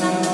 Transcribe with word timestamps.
love. 0.00 0.33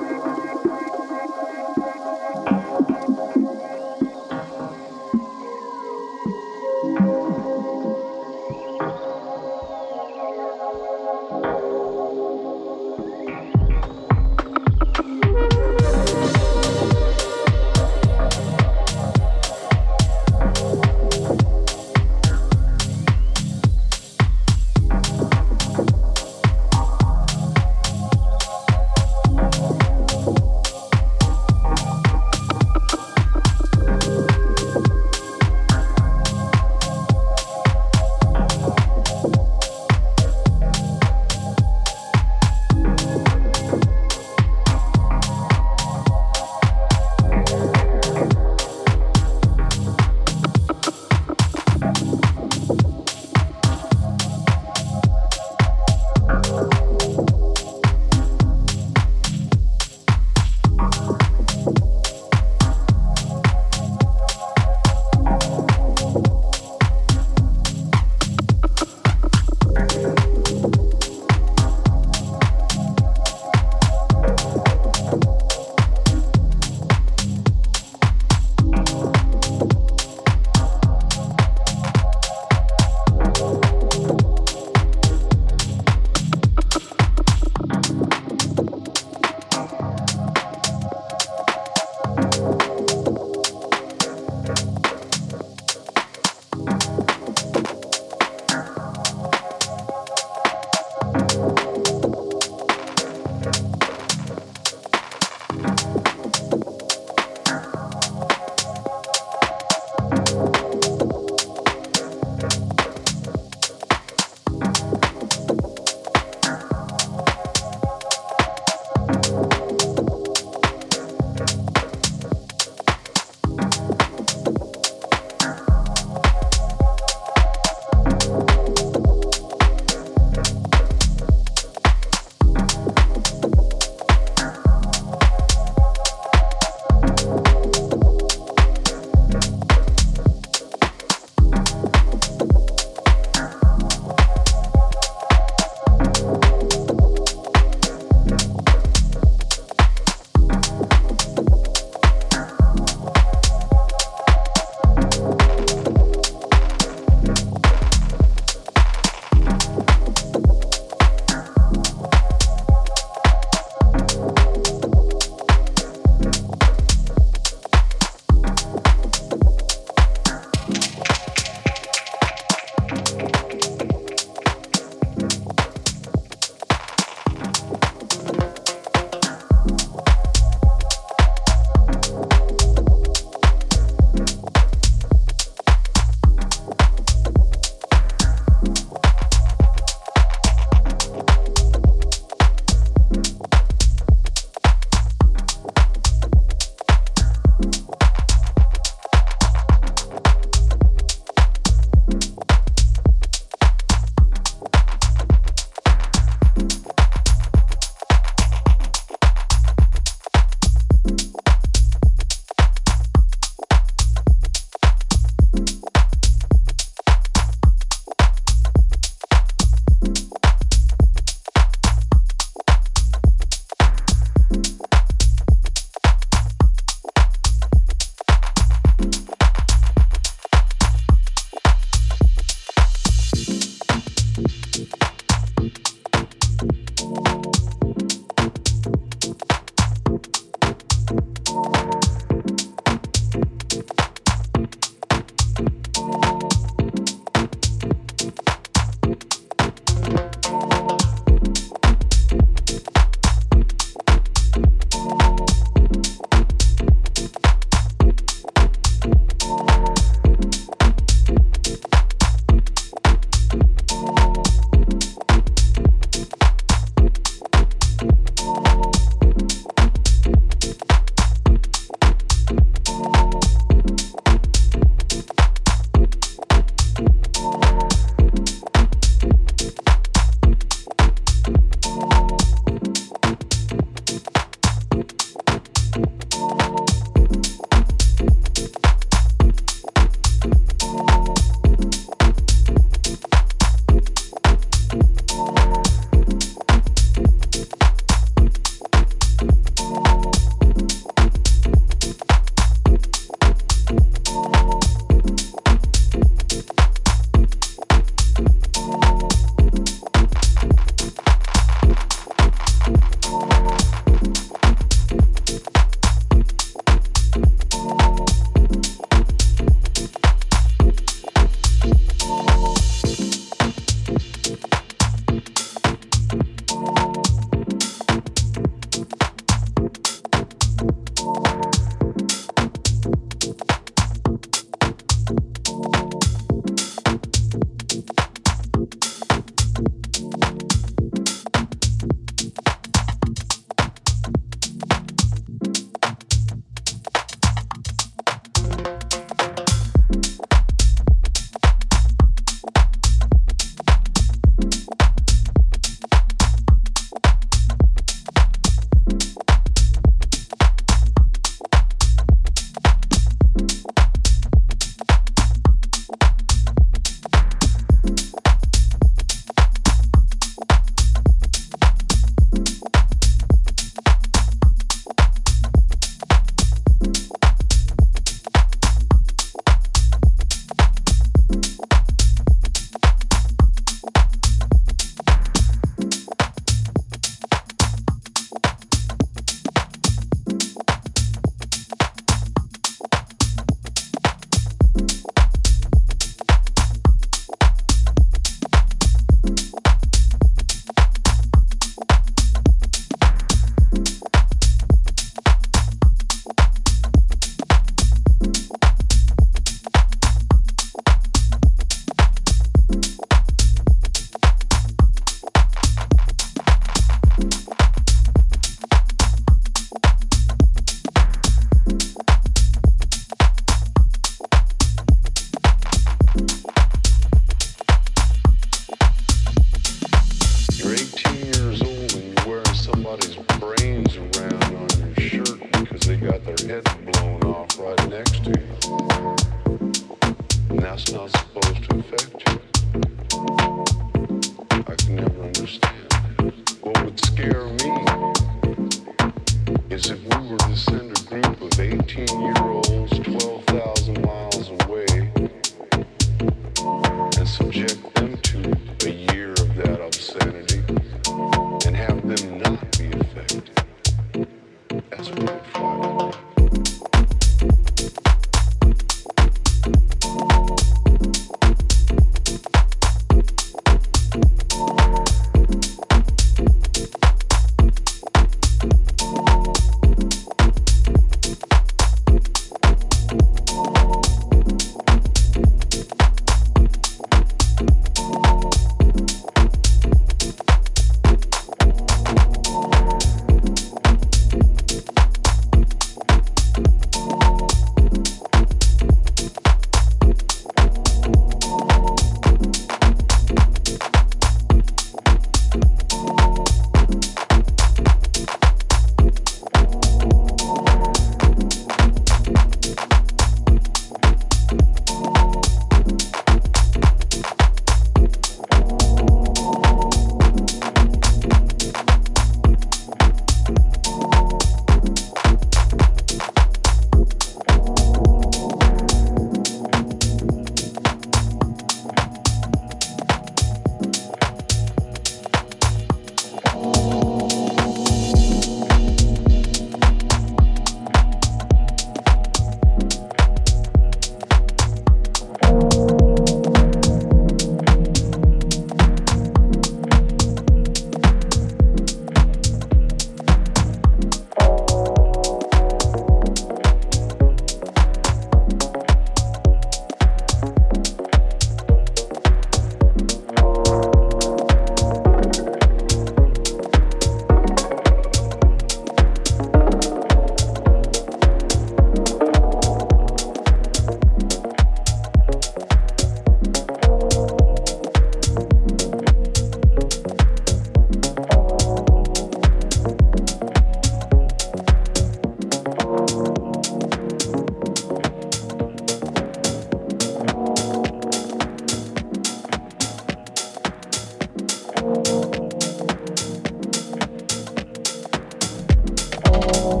you. 599.61 600.00